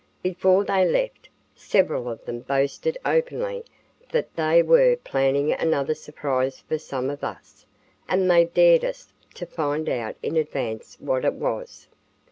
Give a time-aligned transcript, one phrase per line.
[0.23, 3.63] Before they left, several of them boasted openly
[4.09, 7.67] that they were planning another surprise for some of us,
[8.09, 11.87] and they dared us to find out in advance what it was."